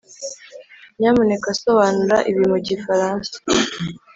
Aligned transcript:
nyamuneka 0.99 1.49
sobanura 1.61 2.17
ibi 2.29 2.43
mu 2.51 2.57
gifaransa 2.67 3.33